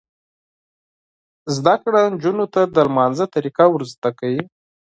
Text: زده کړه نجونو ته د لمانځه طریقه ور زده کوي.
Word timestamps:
زده 1.55 1.75
کړه 1.83 2.01
نجونو 2.13 2.45
ته 2.53 2.61
د 2.75 2.77
لمانځه 2.87 3.25
طریقه 3.35 3.63
ور 3.69 3.83
زده 3.93 4.09
کوي. 4.19 4.43